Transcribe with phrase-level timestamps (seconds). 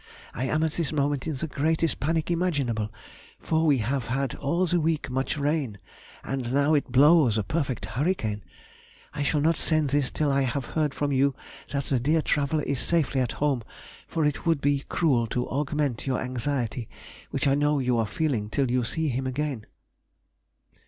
[0.33, 2.91] I am at this moment in the greatest panic imaginable,
[3.37, 5.77] for we have had all the week much rain,
[6.23, 8.43] and now it blows a perfect hurricane.
[9.13, 11.35] I shall not send this till I have heard from you
[11.69, 13.61] that the dear traveller is safely at home,
[14.07, 16.89] for it would be cruel to augment your anxiety,
[17.29, 19.67] which I know you are feeling till you see him again.